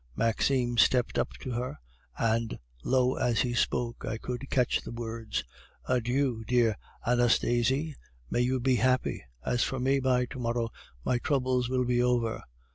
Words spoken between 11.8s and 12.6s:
be over.